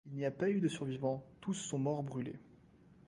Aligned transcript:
Il 0.07 0.13
n’y 0.15 0.25
a 0.25 0.31
pas 0.31 0.49
eu 0.49 0.59
de 0.61 0.67
survivants, 0.67 1.23
tous 1.41 1.53
sont 1.53 1.77
morts 1.77 2.01
brûlés. 2.01 2.39